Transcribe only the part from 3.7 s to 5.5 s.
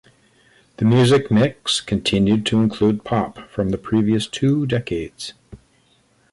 previous two decades.